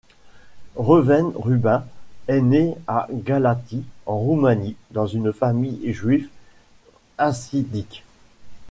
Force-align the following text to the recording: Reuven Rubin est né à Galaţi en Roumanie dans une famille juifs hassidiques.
Reuven 0.77 1.31
Rubin 1.35 1.85
est 2.27 2.41
né 2.41 2.73
à 2.87 3.05
Galaţi 3.11 3.83
en 4.07 4.17
Roumanie 4.17 4.75
dans 4.89 5.05
une 5.05 5.31
famille 5.31 5.93
juifs 5.93 6.31
hassidiques. 7.19 8.03